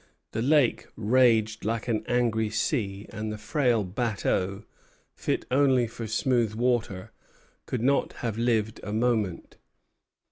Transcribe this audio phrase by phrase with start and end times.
[0.31, 4.63] The lake raged like an angry sea, and the frail bateaux,
[5.13, 7.11] fit only for smooth water,
[7.67, 9.57] could not have lived a moment.